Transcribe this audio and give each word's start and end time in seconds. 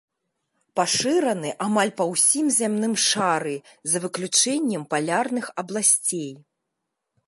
Пашыраны 0.79 1.49
амаль 1.65 1.93
па 1.99 2.07
ўсім 2.13 2.49
зямным 2.57 2.93
шары 3.05 3.55
за 3.93 3.97
выключэннем 4.09 4.83
палярных 4.97 5.45
абласцей. 5.65 6.31